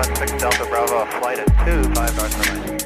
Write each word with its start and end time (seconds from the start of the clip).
316 0.00 0.38
Delta 0.38 0.64
Bravo, 0.64 1.04
flight 1.18 1.40
at 1.40 1.46
2, 1.58 1.92
5 1.92 2.16
North 2.16 2.48
runway. 2.48 2.78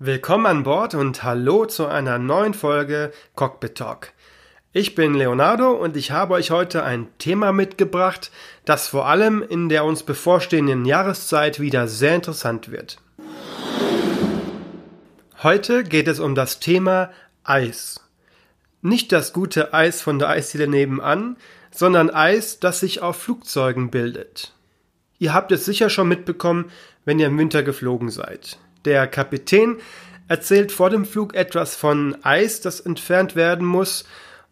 Willkommen 0.00 0.46
an 0.46 0.64
Bord 0.64 0.96
und 0.96 1.22
hallo 1.22 1.66
zu 1.66 1.86
einer 1.86 2.18
neuen 2.18 2.54
Folge 2.54 3.12
Cockpit 3.36 3.76
Talk. 3.76 4.12
Ich 4.72 4.96
bin 4.96 5.14
Leonardo 5.14 5.70
und 5.74 5.96
ich 5.96 6.10
habe 6.10 6.34
euch 6.34 6.50
heute 6.50 6.82
ein 6.82 7.06
Thema 7.18 7.52
mitgebracht, 7.52 8.32
das 8.64 8.88
vor 8.88 9.06
allem 9.06 9.44
in 9.48 9.68
der 9.68 9.84
uns 9.84 10.02
bevorstehenden 10.02 10.84
Jahreszeit 10.84 11.60
wieder 11.60 11.86
sehr 11.86 12.16
interessant 12.16 12.72
wird. 12.72 12.98
Heute 15.44 15.84
geht 15.84 16.08
es 16.08 16.20
um 16.20 16.34
das 16.34 16.58
Thema 16.58 17.10
Eis. 17.44 18.00
Nicht 18.82 19.12
das 19.12 19.32
gute 19.32 19.72
Eis 19.72 20.02
von 20.02 20.18
der 20.18 20.28
Eisdiele 20.28 20.66
nebenan, 20.66 21.36
sondern 21.70 22.10
Eis, 22.10 22.60
das 22.60 22.80
sich 22.80 23.02
auf 23.02 23.16
Flugzeugen 23.16 23.90
bildet. 23.90 24.52
Ihr 25.18 25.32
habt 25.32 25.52
es 25.52 25.64
sicher 25.64 25.90
schon 25.90 26.08
mitbekommen, 26.08 26.70
wenn 27.04 27.18
ihr 27.18 27.26
im 27.26 27.38
Winter 27.38 27.62
geflogen 27.62 28.10
seid. 28.10 28.58
Der 28.84 29.06
Kapitän 29.06 29.78
erzählt 30.28 30.72
vor 30.72 30.90
dem 30.90 31.04
Flug 31.04 31.34
etwas 31.34 31.76
von 31.76 32.16
Eis, 32.24 32.60
das 32.60 32.80
entfernt 32.80 33.36
werden 33.36 33.66
muss, 33.66 34.04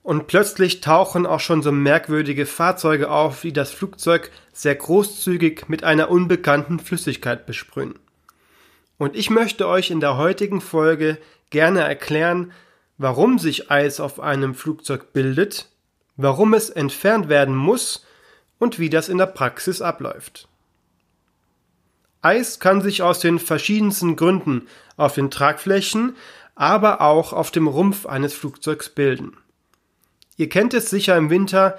und 0.02 0.26
plötzlich 0.26 0.80
tauchen 0.80 1.26
auch 1.26 1.40
schon 1.40 1.62
so 1.62 1.70
merkwürdige 1.70 2.44
Fahrzeuge 2.44 3.10
auf, 3.10 3.42
die 3.42 3.52
das 3.52 3.70
Flugzeug 3.70 4.30
sehr 4.52 4.74
großzügig 4.74 5.68
mit 5.68 5.84
einer 5.84 6.10
unbekannten 6.10 6.80
Flüssigkeit 6.80 7.46
besprühen. 7.46 7.94
Und 8.98 9.16
ich 9.16 9.30
möchte 9.30 9.68
euch 9.68 9.90
in 9.90 10.00
der 10.00 10.16
heutigen 10.16 10.60
Folge 10.60 11.18
gerne 11.50 11.80
erklären, 11.80 12.52
warum 12.98 13.38
sich 13.38 13.70
Eis 13.70 14.00
auf 14.00 14.20
einem 14.20 14.54
Flugzeug 14.54 15.12
bildet, 15.12 15.68
warum 16.16 16.54
es 16.54 16.70
entfernt 16.70 17.28
werden 17.28 17.56
muss 17.56 18.06
und 18.58 18.78
wie 18.78 18.90
das 18.90 19.08
in 19.08 19.18
der 19.18 19.26
Praxis 19.26 19.82
abläuft. 19.82 20.48
Eis 22.20 22.60
kann 22.60 22.80
sich 22.80 23.02
aus 23.02 23.18
den 23.18 23.38
verschiedensten 23.38 24.14
Gründen 24.14 24.68
auf 24.96 25.14
den 25.14 25.30
Tragflächen, 25.30 26.16
aber 26.54 27.00
auch 27.00 27.32
auf 27.32 27.50
dem 27.50 27.66
Rumpf 27.66 28.06
eines 28.06 28.34
Flugzeugs 28.34 28.90
bilden. 28.90 29.36
Ihr 30.36 30.48
kennt 30.48 30.74
es 30.74 30.90
sicher 30.90 31.16
im 31.16 31.30
Winter, 31.30 31.78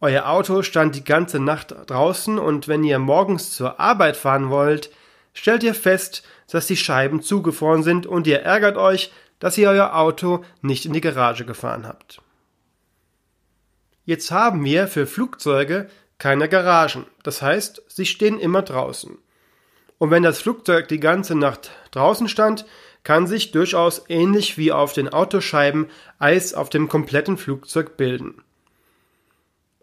euer 0.00 0.28
Auto 0.28 0.62
stand 0.62 0.96
die 0.96 1.04
ganze 1.04 1.38
Nacht 1.38 1.74
draußen 1.86 2.38
und 2.38 2.68
wenn 2.68 2.84
ihr 2.84 2.98
morgens 2.98 3.52
zur 3.52 3.80
Arbeit 3.80 4.16
fahren 4.16 4.50
wollt, 4.50 4.90
stellt 5.32 5.62
ihr 5.62 5.74
fest, 5.74 6.24
dass 6.50 6.66
die 6.66 6.76
Scheiben 6.76 7.22
zugefroren 7.22 7.82
sind 7.82 8.06
und 8.06 8.26
ihr 8.26 8.42
ärgert 8.42 8.76
euch, 8.76 9.12
dass 9.44 9.58
ihr 9.58 9.68
euer 9.68 9.94
Auto 9.94 10.42
nicht 10.62 10.86
in 10.86 10.94
die 10.94 11.02
Garage 11.02 11.44
gefahren 11.44 11.86
habt. 11.86 12.22
Jetzt 14.06 14.30
haben 14.30 14.64
wir 14.64 14.88
für 14.88 15.06
Flugzeuge 15.06 15.90
keine 16.16 16.48
Garagen, 16.48 17.04
das 17.24 17.42
heißt, 17.42 17.82
sie 17.86 18.06
stehen 18.06 18.40
immer 18.40 18.62
draußen. 18.62 19.18
Und 19.98 20.10
wenn 20.10 20.22
das 20.22 20.40
Flugzeug 20.40 20.88
die 20.88 20.98
ganze 20.98 21.34
Nacht 21.34 21.72
draußen 21.90 22.26
stand, 22.26 22.64
kann 23.02 23.26
sich 23.26 23.50
durchaus 23.50 24.06
ähnlich 24.08 24.56
wie 24.56 24.72
auf 24.72 24.94
den 24.94 25.10
Autoscheiben 25.10 25.90
Eis 26.18 26.54
auf 26.54 26.70
dem 26.70 26.88
kompletten 26.88 27.36
Flugzeug 27.36 27.98
bilden. 27.98 28.42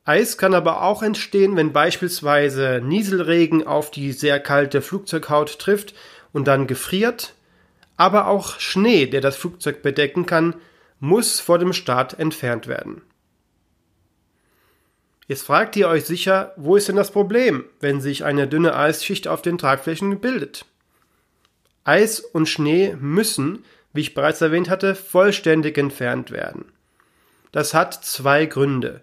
Eis 0.05 0.39
kann 0.39 0.55
aber 0.55 0.81
auch 0.81 1.03
entstehen, 1.03 1.55
wenn 1.55 1.71
beispielsweise 1.71 2.81
Nieselregen 2.83 3.67
auf 3.67 3.91
die 3.91 4.11
sehr 4.11 4.39
kalte 4.39 4.81
Flugzeughaut 4.81 5.59
trifft 5.59 5.93
und 6.33 6.47
dann 6.47 6.65
gefriert, 6.65 7.35
aber 8.01 8.25
auch 8.25 8.59
Schnee, 8.59 9.05
der 9.05 9.21
das 9.21 9.35
Flugzeug 9.35 9.83
bedecken 9.83 10.25
kann, 10.25 10.55
muss 10.99 11.39
vor 11.39 11.59
dem 11.59 11.71
Start 11.71 12.17
entfernt 12.17 12.65
werden. 12.65 13.03
Jetzt 15.27 15.43
fragt 15.43 15.75
ihr 15.75 15.87
euch 15.87 16.05
sicher, 16.05 16.51
wo 16.57 16.75
ist 16.75 16.87
denn 16.87 16.95
das 16.95 17.11
Problem, 17.11 17.63
wenn 17.79 18.01
sich 18.01 18.23
eine 18.23 18.47
dünne 18.47 18.75
Eisschicht 18.75 19.27
auf 19.27 19.43
den 19.43 19.59
Tragflächen 19.59 20.19
bildet? 20.19 20.65
Eis 21.83 22.19
und 22.19 22.49
Schnee 22.49 22.97
müssen, 22.99 23.65
wie 23.93 24.01
ich 24.01 24.15
bereits 24.15 24.41
erwähnt 24.41 24.71
hatte, 24.71 24.95
vollständig 24.95 25.77
entfernt 25.77 26.31
werden. 26.31 26.65
Das 27.51 27.75
hat 27.75 28.03
zwei 28.03 28.47
Gründe. 28.47 29.01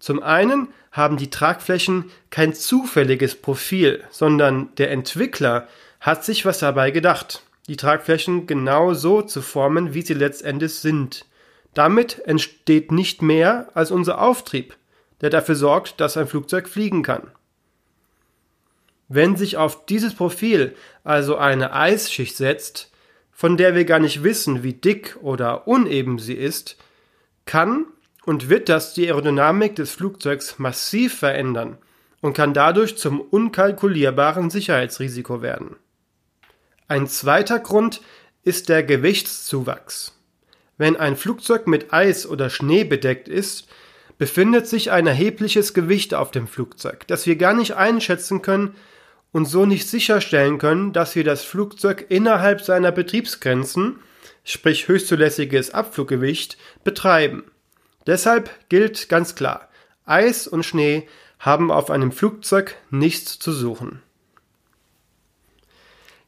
Zum 0.00 0.20
einen 0.20 0.70
haben 0.90 1.18
die 1.18 1.30
Tragflächen 1.30 2.10
kein 2.30 2.52
zufälliges 2.52 3.36
Profil, 3.36 4.02
sondern 4.10 4.74
der 4.74 4.90
Entwickler 4.90 5.68
hat 6.00 6.24
sich 6.24 6.44
was 6.44 6.58
dabei 6.58 6.90
gedacht, 6.90 7.43
die 7.68 7.76
Tragflächen 7.76 8.46
genau 8.46 8.94
so 8.94 9.22
zu 9.22 9.42
formen, 9.42 9.94
wie 9.94 10.02
sie 10.02 10.14
letztendlich 10.14 10.74
sind. 10.74 11.26
Damit 11.72 12.20
entsteht 12.26 12.92
nicht 12.92 13.22
mehr 13.22 13.68
als 13.74 13.90
unser 13.90 14.20
Auftrieb 14.20 14.76
der 15.24 15.30
dafür 15.30 15.54
sorgt, 15.54 16.00
dass 16.00 16.18
ein 16.18 16.26
Flugzeug 16.26 16.68
fliegen 16.68 17.02
kann. 17.02 17.30
Wenn 19.08 19.36
sich 19.36 19.56
auf 19.56 19.86
dieses 19.86 20.14
Profil 20.14 20.74
also 21.02 21.36
eine 21.36 21.72
Eisschicht 21.72 22.36
setzt, 22.36 22.90
von 23.32 23.56
der 23.56 23.74
wir 23.74 23.86
gar 23.86 24.00
nicht 24.00 24.22
wissen, 24.22 24.62
wie 24.62 24.74
dick 24.74 25.16
oder 25.22 25.66
uneben 25.66 26.18
sie 26.18 26.34
ist, 26.34 26.76
kann 27.46 27.86
und 28.26 28.50
wird 28.50 28.68
das 28.68 28.92
die 28.92 29.06
Aerodynamik 29.06 29.76
des 29.76 29.92
Flugzeugs 29.92 30.58
massiv 30.58 31.18
verändern 31.18 31.78
und 32.20 32.34
kann 32.34 32.52
dadurch 32.52 32.98
zum 32.98 33.18
unkalkulierbaren 33.20 34.50
Sicherheitsrisiko 34.50 35.40
werden. 35.40 35.76
Ein 36.86 37.06
zweiter 37.06 37.60
Grund 37.60 38.02
ist 38.42 38.68
der 38.68 38.82
Gewichtszuwachs. 38.82 40.12
Wenn 40.76 40.96
ein 40.96 41.16
Flugzeug 41.16 41.66
mit 41.66 41.94
Eis 41.94 42.26
oder 42.26 42.50
Schnee 42.50 42.84
bedeckt 42.84 43.26
ist, 43.26 43.68
befindet 44.18 44.66
sich 44.66 44.90
ein 44.90 45.06
erhebliches 45.06 45.72
Gewicht 45.72 46.12
auf 46.12 46.30
dem 46.30 46.46
Flugzeug, 46.46 47.06
das 47.06 47.26
wir 47.26 47.36
gar 47.36 47.54
nicht 47.54 47.74
einschätzen 47.76 48.42
können 48.42 48.74
und 49.32 49.46
so 49.46 49.64
nicht 49.64 49.88
sicherstellen 49.88 50.58
können, 50.58 50.92
dass 50.92 51.16
wir 51.16 51.24
das 51.24 51.42
Flugzeug 51.42 52.04
innerhalb 52.10 52.60
seiner 52.60 52.92
Betriebsgrenzen, 52.92 54.00
sprich 54.44 54.86
höchstzulässiges 54.86 55.72
Abfluggewicht, 55.72 56.58
betreiben. 56.84 57.44
Deshalb 58.06 58.50
gilt 58.68 59.08
ganz 59.08 59.34
klar, 59.34 59.70
Eis 60.04 60.46
und 60.46 60.64
Schnee 60.64 61.08
haben 61.38 61.70
auf 61.70 61.90
einem 61.90 62.12
Flugzeug 62.12 62.76
nichts 62.90 63.38
zu 63.38 63.52
suchen. 63.52 64.02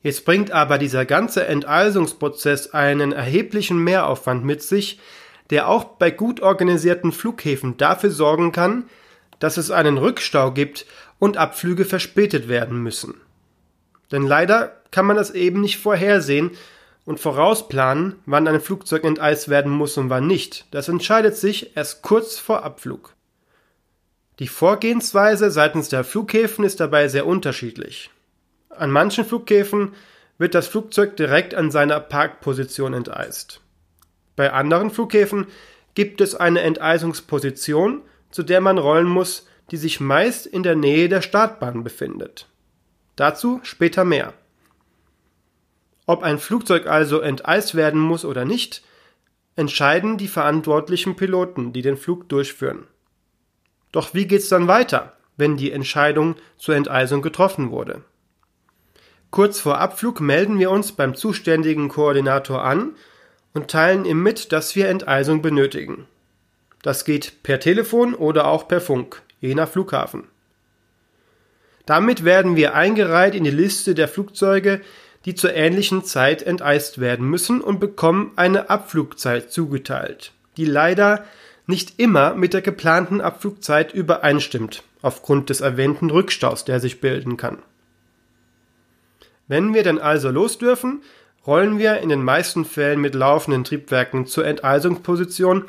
Jetzt 0.07 0.25
bringt 0.25 0.53
aber 0.53 0.79
dieser 0.79 1.05
ganze 1.05 1.49
Enteisungsprozess 1.49 2.73
einen 2.73 3.11
erheblichen 3.11 3.83
Mehraufwand 3.83 4.45
mit 4.45 4.63
sich, 4.63 5.01
der 5.51 5.69
auch 5.69 5.83
bei 5.83 6.13
gut 6.13 6.41
organisierten 6.41 7.11
Flughäfen 7.11 7.77
dafür 7.77 8.13
sorgen 8.13 8.53
kann, 8.53 8.85
dass 9.41 9.57
es 9.57 9.73
einen 9.73 9.99
Rückstau 9.99 10.53
gibt 10.53 10.87
und 11.19 11.39
Abflüge 11.39 11.85
verspätet 11.85 12.47
werden 12.47 12.81
müssen. 12.81 13.15
Denn 14.13 14.23
leider 14.23 14.81
kann 14.93 15.07
man 15.07 15.17
das 15.17 15.33
eben 15.33 15.61
nicht 15.61 15.79
vorhersehen 15.79 16.53
und 17.05 17.19
vorausplanen, 17.19 18.15
wann 18.27 18.47
ein 18.47 18.61
Flugzeug 18.61 19.03
enteist 19.03 19.49
werden 19.49 19.73
muss 19.73 19.97
und 19.99 20.09
wann 20.09 20.29
nicht. 20.29 20.67
Das 20.71 20.89
entscheidet 20.89 21.37
sich 21.37 21.77
erst 21.77 22.03
kurz 22.03 22.39
vor 22.39 22.63
Abflug. 22.63 23.17
Die 24.39 24.47
Vorgehensweise 24.47 25.51
seitens 25.51 25.89
der 25.89 26.05
Flughäfen 26.05 26.65
ist 26.65 26.79
dabei 26.79 27.09
sehr 27.09 27.27
unterschiedlich. 27.27 28.13
An 28.71 28.91
manchen 28.91 29.25
Flughäfen 29.25 29.95
wird 30.39 30.55
das 30.55 30.69
Flugzeug 30.69 31.17
direkt 31.17 31.55
an 31.55 31.71
seiner 31.71 32.01
Parkposition 32.01 32.95
enteist. 32.95 33.61
Bei 34.37 34.53
anderen 34.53 34.91
Flughäfen 34.91 35.47
gibt 35.95 36.21
es 36.21 36.35
eine 36.35 36.61
Enteisungsposition, 36.61 38.03
zu 38.31 38.43
der 38.43 38.61
man 38.61 38.79
rollen 38.79 39.07
muss, 39.07 39.47
die 39.71 39.79
sich 39.79 39.99
meist 39.99 40.47
in 40.47 40.63
der 40.63 40.77
Nähe 40.77 41.09
der 41.09 41.23
Startbahn 41.23 41.83
befindet. 41.83 42.49
Dazu 43.17 43.61
später 43.63 44.05
mehr. 44.05 44.35
Ob 46.05 46.23
ein 46.23 46.39
Flugzeug 46.39 46.87
also 46.87 47.21
enteist 47.21 47.75
werden 47.75 48.01
muss 48.01 48.25
oder 48.25 48.45
nicht, 48.45 48.85
entscheiden 49.57 50.19
die 50.19 50.29
verantwortlichen 50.29 51.17
Piloten, 51.17 51.73
die 51.73 51.83
den 51.83 51.97
Flug 51.97 52.29
durchführen. 52.29 52.87
Doch 53.91 54.13
wie 54.13 54.27
geht's 54.27 54.51
dann 54.51 54.69
weiter, 54.69 55.17
wenn 55.37 55.57
die 55.57 55.73
Entscheidung 55.73 56.37
zur 56.59 56.77
Enteisung 56.77 57.23
getroffen 57.23 57.71
wurde? 57.71 58.05
Kurz 59.37 59.61
vor 59.61 59.83
Abflug 59.83 60.23
melden 60.23 60.59
wir 60.59 60.71
uns 60.71 60.93
beim 60.93 61.15
zuständigen 61.15 61.91
Koordinator 61.91 62.65
an 62.65 62.93
und 63.53 63.69
teilen 63.71 64.07
ihm 64.07 64.23
mit, 64.23 64.51
dass 64.51 64.75
wir 64.75 64.89
Enteisung 64.89 65.43
benötigen. 65.43 66.07
Das 66.81 67.05
geht 67.05 67.43
per 67.43 67.61
Telefon 67.61 68.15
oder 68.15 68.47
auch 68.47 68.67
per 68.67 68.81
Funk, 68.81 69.21
je 69.43 69.55
nach 69.55 69.69
Flughafen. 69.69 70.25
Damit 71.85 72.25
werden 72.25 72.57
wir 72.57 72.75
eingereiht 72.75 73.35
in 73.35 73.45
die 73.45 73.51
Liste 73.51 73.95
der 73.95 74.09
Flugzeuge, 74.09 74.81
die 75.27 75.35
zur 75.35 75.53
ähnlichen 75.53 76.03
Zeit 76.03 76.43
enteist 76.43 76.99
werden 76.99 77.29
müssen 77.29 77.61
und 77.61 77.79
bekommen 77.79 78.33
eine 78.37 78.71
Abflugzeit 78.71 79.53
zugeteilt, 79.53 80.33
die 80.57 80.65
leider 80.65 81.27
nicht 81.67 82.01
immer 82.01 82.35
mit 82.35 82.55
der 82.55 82.63
geplanten 82.63 83.21
Abflugzeit 83.21 83.93
übereinstimmt, 83.93 84.83
aufgrund 85.03 85.51
des 85.51 85.61
erwähnten 85.61 86.09
Rückstaus, 86.09 86.65
der 86.65 86.81
sich 86.81 87.03
bilden 87.03 87.37
kann. 87.37 87.59
Wenn 89.49 89.75
wir 89.75 89.83
dann 89.83 89.99
also 89.99 90.31
los 90.31 90.59
dürfen, 90.59 91.03
rollen 91.47 91.79
wir 91.79 91.99
in 91.99 92.09
den 92.09 92.23
meisten 92.23 92.65
Fällen 92.65 93.01
mit 93.01 93.15
laufenden 93.15 93.65
Triebwerken 93.65 94.27
zur 94.27 94.47
Enteisungsposition, 94.47 95.65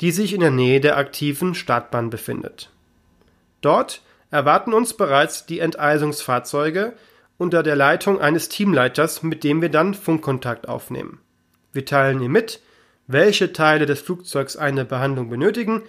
die 0.00 0.10
sich 0.10 0.32
in 0.32 0.40
der 0.40 0.50
Nähe 0.50 0.80
der 0.80 0.96
aktiven 0.96 1.54
Startbahn 1.54 2.10
befindet. 2.10 2.70
Dort 3.60 4.02
erwarten 4.30 4.72
uns 4.72 4.94
bereits 4.94 5.46
die 5.46 5.60
Enteisungsfahrzeuge 5.60 6.92
unter 7.38 7.62
der 7.62 7.76
Leitung 7.76 8.20
eines 8.20 8.48
Teamleiters, 8.48 9.22
mit 9.22 9.44
dem 9.44 9.60
wir 9.60 9.68
dann 9.68 9.94
Funkkontakt 9.94 10.68
aufnehmen. 10.68 11.20
Wir 11.72 11.84
teilen 11.84 12.22
ihm 12.22 12.32
mit, 12.32 12.60
welche 13.06 13.52
Teile 13.52 13.86
des 13.86 14.00
Flugzeugs 14.00 14.56
eine 14.56 14.84
Behandlung 14.84 15.28
benötigen. 15.28 15.82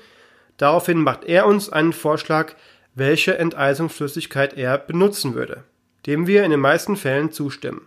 Daraufhin 0.58 1.02
macht 1.02 1.26
er 1.26 1.46
uns 1.46 1.70
einen 1.70 1.94
Vorschlag, 1.94 2.54
welche 2.96 3.38
Enteisungsflüssigkeit 3.38 4.58
er 4.58 4.78
benutzen 4.78 5.36
würde, 5.36 5.64
dem 6.08 6.26
wir 6.26 6.44
in 6.44 6.52
den 6.52 6.60
meisten 6.60 6.96
Fällen 6.96 7.32
zustimmen. 7.32 7.82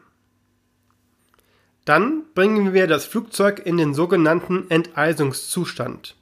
Dann 1.85 2.25
bringen 2.35 2.73
wir 2.73 2.87
das 2.87 3.07
Flugzeug 3.07 3.63
in 3.65 3.79
den 3.79 3.95
sogenannten 3.95 4.71
Enteisungszustand. 4.71 6.15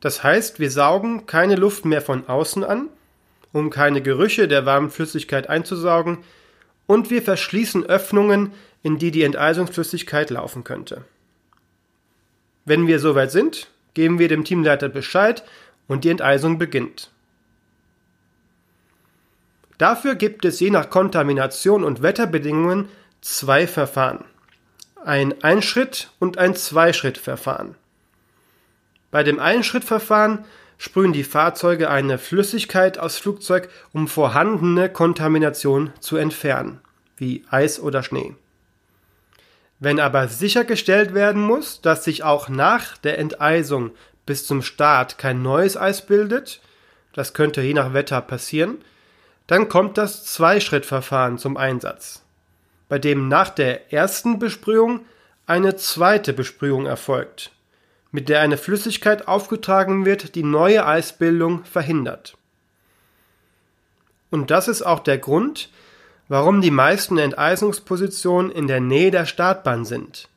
Das 0.00 0.22
heißt, 0.22 0.58
wir 0.58 0.70
saugen 0.70 1.26
keine 1.26 1.56
Luft 1.56 1.84
mehr 1.84 2.00
von 2.00 2.26
außen 2.26 2.64
an, 2.64 2.88
um 3.52 3.70
keine 3.70 4.02
Gerüche 4.02 4.48
der 4.48 4.66
warmen 4.66 4.90
Flüssigkeit 4.90 5.48
einzusaugen, 5.48 6.18
und 6.86 7.10
wir 7.10 7.20
verschließen 7.20 7.84
Öffnungen, 7.86 8.52
in 8.82 8.98
die 8.98 9.10
die 9.10 9.24
Enteisungsflüssigkeit 9.24 10.30
laufen 10.30 10.62
könnte. 10.62 11.04
Wenn 12.64 12.86
wir 12.86 13.00
soweit 13.00 13.32
sind, 13.32 13.68
geben 13.94 14.18
wir 14.18 14.28
dem 14.28 14.44
Teamleiter 14.44 14.88
Bescheid 14.88 15.42
und 15.88 16.04
die 16.04 16.10
Enteisung 16.10 16.58
beginnt. 16.58 17.10
Dafür 19.78 20.14
gibt 20.14 20.44
es 20.44 20.60
je 20.60 20.70
nach 20.70 20.90
Kontamination 20.90 21.84
und 21.84 22.02
Wetterbedingungen 22.02 22.88
zwei 23.20 23.66
Verfahren. 23.66 24.24
Ein 25.04 25.42
Einschritt- 25.42 26.10
und 26.18 26.38
ein 26.38 26.54
Zweischrittverfahren. 26.54 27.74
Bei 29.10 29.22
dem 29.22 29.38
Einschrittverfahren 29.38 30.44
sprühen 30.78 31.12
die 31.12 31.24
Fahrzeuge 31.24 31.90
eine 31.90 32.18
Flüssigkeit 32.18 32.98
aus 32.98 33.18
Flugzeug, 33.18 33.68
um 33.92 34.08
vorhandene 34.08 34.88
Kontamination 34.88 35.92
zu 36.00 36.16
entfernen, 36.16 36.80
wie 37.16 37.44
Eis 37.50 37.80
oder 37.80 38.02
Schnee. 38.02 38.34
Wenn 39.78 40.00
aber 40.00 40.28
sichergestellt 40.28 41.14
werden 41.14 41.42
muss, 41.42 41.82
dass 41.82 42.04
sich 42.04 42.24
auch 42.24 42.48
nach 42.48 42.96
der 42.96 43.18
Enteisung 43.18 43.90
bis 44.24 44.46
zum 44.46 44.62
Start 44.62 45.18
kein 45.18 45.42
neues 45.42 45.76
Eis 45.76 46.04
bildet, 46.04 46.60
das 47.12 47.34
könnte 47.34 47.62
je 47.62 47.74
nach 47.74 47.92
Wetter 47.92 48.20
passieren, 48.20 48.78
dann 49.46 49.68
kommt 49.68 49.98
das 49.98 50.24
Zweischrittverfahren 50.24 51.38
zum 51.38 51.56
Einsatz, 51.56 52.22
bei 52.88 52.98
dem 52.98 53.28
nach 53.28 53.50
der 53.50 53.92
ersten 53.92 54.38
Besprühung 54.38 55.00
eine 55.46 55.76
zweite 55.76 56.32
Besprühung 56.32 56.86
erfolgt, 56.86 57.52
mit 58.10 58.28
der 58.28 58.40
eine 58.40 58.56
Flüssigkeit 58.56 59.28
aufgetragen 59.28 60.04
wird, 60.04 60.34
die 60.34 60.42
neue 60.42 60.84
Eisbildung 60.84 61.64
verhindert. 61.64 62.36
Und 64.30 64.50
das 64.50 64.66
ist 64.66 64.82
auch 64.82 65.00
der 65.00 65.18
Grund, 65.18 65.70
warum 66.28 66.60
die 66.60 66.72
meisten 66.72 67.18
Enteisungspositionen 67.18 68.50
in 68.50 68.66
der 68.66 68.80
Nähe 68.80 69.12
der 69.12 69.26
Startbahn 69.26 69.84
sind. 69.84 70.28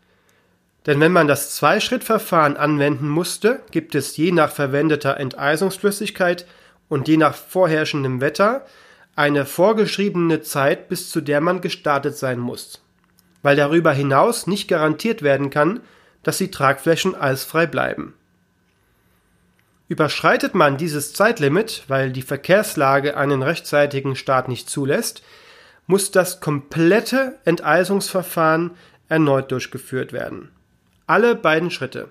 Denn 0.86 1.00
wenn 1.00 1.12
man 1.12 1.28
das 1.28 1.56
Zweischrittverfahren 1.56 2.56
anwenden 2.56 3.10
musste, 3.10 3.62
gibt 3.72 3.96
es 3.96 4.16
je 4.16 4.32
nach 4.32 4.52
verwendeter 4.52 5.18
Enteisungsflüssigkeit 5.18 6.46
und 6.88 7.08
je 7.08 7.18
nach 7.18 7.36
vorherrschendem 7.36 8.22
Wetter 8.22 8.66
eine 9.20 9.46
vorgeschriebene 9.46 10.44
Zeit, 10.44 10.88
bis 10.88 11.12
zu 11.12 11.20
der 11.20 11.42
man 11.42 11.60
gestartet 11.60 12.16
sein 12.16 12.40
muss, 12.40 12.82
weil 13.42 13.58
darüber 13.58 13.92
hinaus 13.92 14.48
nicht 14.48 14.70
garantiert 14.70 15.24
werden 15.24 15.50
kann, 15.50 15.82
dass 16.24 16.38
die 16.38 16.52
Tragflächen 16.52 17.16
eisfrei 17.16 17.68
bleiben. 17.68 18.14
Überschreitet 19.90 20.56
man 20.56 20.78
dieses 20.78 21.12
Zeitlimit, 21.12 21.84
weil 21.90 22.14
die 22.14 22.22
Verkehrslage 22.22 23.18
einen 23.18 23.44
rechtzeitigen 23.44 24.16
Start 24.16 24.48
nicht 24.48 24.70
zulässt, 24.70 25.22
muss 25.86 26.12
das 26.12 26.40
komplette 26.40 27.40
Enteisungsverfahren 27.44 28.72
erneut 29.10 29.52
durchgeführt 29.52 30.14
werden. 30.14 30.50
Alle 31.08 31.36
beiden 31.36 31.72
Schritte. 31.72 32.08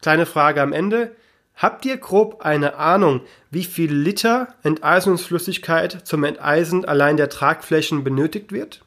Kleine 0.00 0.26
Frage 0.26 0.60
am 0.60 0.72
Ende. 0.72 1.14
Habt 1.56 1.84
ihr 1.84 1.96
grob 1.96 2.42
eine 2.42 2.76
Ahnung, 2.76 3.20
wie 3.50 3.64
viel 3.64 3.92
Liter 3.92 4.54
Enteisungsflüssigkeit 4.62 6.06
zum 6.06 6.24
Enteisen 6.24 6.84
allein 6.84 7.16
der 7.16 7.28
Tragflächen 7.28 8.02
benötigt 8.04 8.52
wird? 8.52 8.82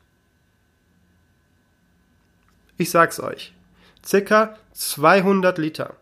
Ich 2.78 2.90
sag's 2.90 3.20
euch. 3.20 3.54
Circa 4.06 4.58
200 4.74 5.58
Liter. 5.58 5.96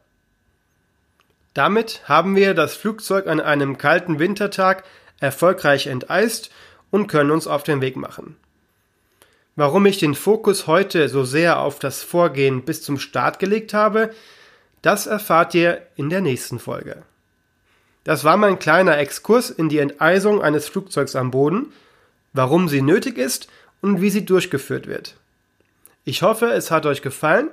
Damit 1.54 2.01
haben 2.06 2.36
wir 2.36 2.56
das 2.56 2.75
Flugzeug 2.75 3.27
an 3.27 3.39
einem 3.39 3.77
kalten 3.77 4.18
Wintertag 4.18 4.83
erfolgreich 5.19 5.88
enteist 5.88 6.50
und 6.89 7.07
können 7.07 7.31
uns 7.31 7.45
auf 7.45 7.63
den 7.63 7.81
Weg 7.81 7.95
machen. 7.95 8.36
Warum 9.56 9.86
ich 9.86 10.00
den 10.00 10.16
Fokus 10.16 10.66
heute 10.66 11.09
so 11.09 11.24
sehr 11.24 11.59
auf 11.59 11.77
das 11.77 12.01
Vorgehen 12.01 12.66
bis 12.66 12.81
zum 12.81 12.98
Start 12.98 13.38
gelegt 13.38 13.74
habe, 13.75 14.12
das 14.83 15.07
erfahrt 15.07 15.56
ihr 15.56 15.81
in 15.95 16.09
der 16.09 16.21
nächsten 16.21 16.59
Folge. 16.59 17.01
Das 18.03 18.24
war 18.24 18.38
mein 18.38 18.59
kleiner 18.59 18.97
Exkurs 18.97 19.50
in 19.50 19.69
die 19.69 19.80
Enteisung 19.80 20.41
eines 20.41 20.68
Flugzeugs 20.68 21.15
am 21.15 21.31
Boden, 21.31 21.71
warum 22.33 22.68
sie 22.68 22.81
nötig 22.81 23.18
ist 23.18 23.47
und 23.81 24.01
wie 24.01 24.09
sie 24.09 24.25
durchgeführt 24.25 24.85
wird. 24.88 25.15
Ich 26.03 26.21
hoffe, 26.21 26.47
es 26.47 26.69
hat 26.69 26.85
euch 26.85 27.01
gefallen. 27.01 27.50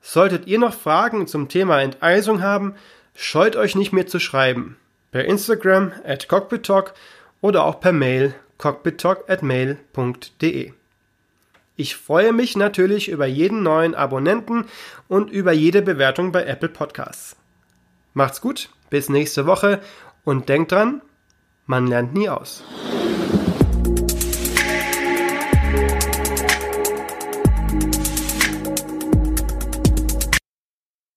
Solltet 0.00 0.46
ihr 0.46 0.58
noch 0.58 0.74
Fragen 0.74 1.26
zum 1.26 1.48
Thema 1.48 1.82
Enteisung 1.82 2.40
haben, 2.40 2.76
scheut 3.14 3.56
euch 3.56 3.74
nicht 3.74 3.92
mehr 3.92 4.06
zu 4.06 4.20
schreiben. 4.20 4.76
Per 5.10 5.24
Instagram 5.24 5.92
at 6.04 6.28
cockpittalk 6.28 6.94
oder 7.40 7.64
auch 7.64 7.80
per 7.80 7.92
Mail 7.92 8.32
cockpittalk 8.58 9.28
at 9.28 9.42
mail.de. 9.42 10.72
Ich 11.80 11.96
freue 11.96 12.34
mich 12.34 12.58
natürlich 12.58 13.08
über 13.08 13.24
jeden 13.24 13.62
neuen 13.62 13.94
Abonnenten 13.94 14.66
und 15.08 15.30
über 15.30 15.52
jede 15.52 15.80
Bewertung 15.80 16.30
bei 16.30 16.44
Apple 16.44 16.68
Podcasts. 16.68 17.36
Macht's 18.12 18.42
gut, 18.42 18.68
bis 18.90 19.08
nächste 19.08 19.46
Woche 19.46 19.80
und 20.22 20.50
denkt 20.50 20.72
dran, 20.72 21.00
man 21.64 21.86
lernt 21.86 22.12
nie 22.12 22.28
aus. 22.28 22.64